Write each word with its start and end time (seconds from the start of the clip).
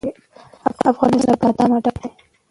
افغانستان 0.91 1.27
له 1.35 1.35
بادام 1.41 1.71
ډک 1.83 1.95
دی. 2.01 2.09